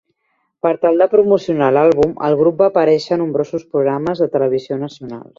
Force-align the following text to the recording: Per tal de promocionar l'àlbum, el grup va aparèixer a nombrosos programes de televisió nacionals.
Per 0.65 0.69
tal 0.83 0.95
de 1.01 1.07
promocionar 1.09 1.67
l'àlbum, 1.75 2.15
el 2.29 2.37
grup 2.39 2.57
va 2.63 2.69
aparèixer 2.71 3.13
a 3.17 3.19
nombrosos 3.25 3.67
programes 3.75 4.23
de 4.25 4.29
televisió 4.37 4.79
nacionals. 4.87 5.29